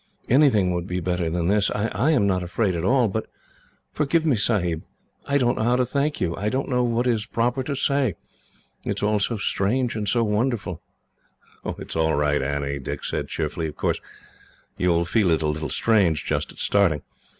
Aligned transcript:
Anything 0.29 0.73
would 0.73 0.87
be 0.87 0.99
better 0.99 1.29
than 1.29 1.47
this. 1.47 1.69
I 1.75 2.09
am 2.09 2.25
not 2.25 2.41
afraid 2.41 2.73
at 2.73 2.83
all. 2.83 3.07
"But 3.07 3.27
forgive 3.91 4.25
me, 4.25 4.35
Sahib. 4.35 4.81
I 5.27 5.37
don't 5.37 5.59
know 5.59 5.63
how 5.63 5.75
to 5.75 5.85
thank 5.85 6.19
you. 6.19 6.35
I 6.37 6.49
don't 6.49 6.69
know 6.69 6.81
what 6.83 7.05
is 7.05 7.27
proper 7.27 7.61
to 7.65 7.75
say. 7.75 8.15
It 8.83 8.97
is 8.97 9.03
all 9.03 9.19
so 9.19 9.37
strange 9.37 9.95
and 9.95 10.09
so 10.09 10.23
wonderful." 10.23 10.81
"Oh, 11.63 11.73
that 11.73 11.91
is 11.91 11.95
all 11.95 12.15
right, 12.15 12.41
Annie," 12.41 12.79
Dick 12.79 13.03
said 13.05 13.27
cheerfully. 13.27 13.67
"Of 13.67 13.75
course, 13.75 14.01
you 14.75 14.89
will 14.89 15.05
feel 15.05 15.29
it 15.29 15.43
a 15.43 15.47
little 15.47 15.69
strange, 15.69 16.25
just 16.25 16.51
at 16.51 16.57
starting. 16.57 17.03